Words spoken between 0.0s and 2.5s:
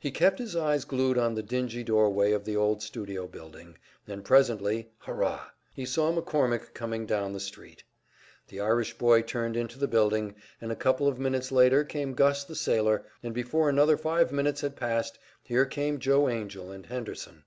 He kept his eyes glued on the dingy doorway of